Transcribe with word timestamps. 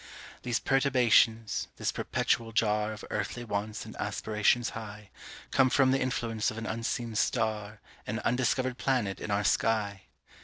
These 0.41 0.57
perturbations, 0.59 1.67
this 1.77 1.91
perpetual 1.91 2.53
jar 2.53 2.91
Of 2.91 3.05
earthly 3.11 3.43
wants 3.43 3.85
and 3.85 3.95
aspirations 3.97 4.69
high, 4.71 5.11
Come 5.51 5.69
from 5.69 5.91
the 5.91 6.01
influence 6.01 6.49
of 6.49 6.57
an 6.57 6.65
unseen 6.65 7.13
star, 7.13 7.81
An 8.07 8.17
undiscovered 8.21 8.79
planet 8.79 9.19
in 9.21 9.29
our 9.29 9.43
sky. 9.43 10.05